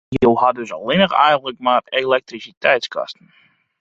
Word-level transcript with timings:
Jo 0.23 0.35
ha 0.35 0.51
dus 0.51 0.71
eigenlik 0.71 1.11
allinne 1.11 1.55
mar 1.67 1.81
elektrisiteitskosten. 2.01 3.27